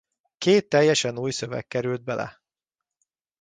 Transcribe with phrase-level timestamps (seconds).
[0.37, 2.41] Két teljesen új szöveg került bele.